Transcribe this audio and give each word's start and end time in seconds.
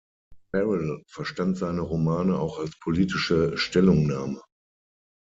Farrell 0.49 1.03
verstand 1.05 1.59
seine 1.59 1.81
Romane 1.81 2.39
auch 2.39 2.57
als 2.57 2.71
politische 2.79 3.55
Stellungnahme. 3.55 4.41